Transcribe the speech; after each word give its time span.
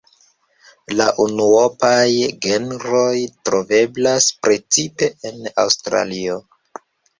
La 1.01 1.05
unuopaj 1.23 1.99
genroj 2.47 3.13
troveblas 3.51 4.33
precipe 4.49 5.13
en 5.33 5.49
Aŭstralio. 5.67 6.43